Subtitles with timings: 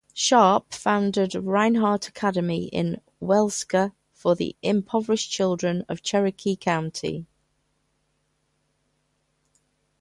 [0.15, 7.27] Sharp, founded Reinhardt Academy in Waleska for the impoverished children of Cherokee County.